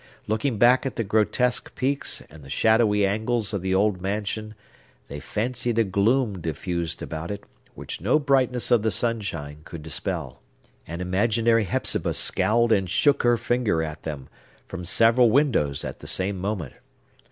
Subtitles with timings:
[0.25, 4.55] Looking back at the grotesque peaks and shadowy angles of the old mansion,
[5.09, 7.43] they fancied a gloom diffused about it
[7.75, 10.41] which no brightness of the sunshine could dispel.
[10.87, 14.27] An imaginary Hepzibah scowled and shook her finger at them,
[14.67, 16.73] from several windows at the same moment.